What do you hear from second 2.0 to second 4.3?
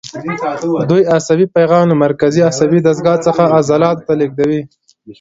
مرکزي عصبي دستګاه څخه عضلاتو ته